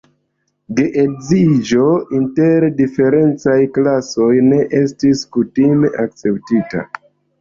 [0.77, 1.83] Geedziĝo
[2.19, 6.87] inter diferencaj klasoj ne estis kutime akceptita.